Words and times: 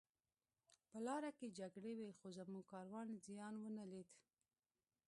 په 0.89 0.97
لاره 1.07 1.31
کې 1.37 1.55
جګړې 1.59 1.91
وې 1.95 2.09
خو 2.17 2.27
زموږ 2.37 2.63
کاروان 2.73 3.07
زیان 3.25 3.53
ونه 3.59 3.83
لید 3.91 4.09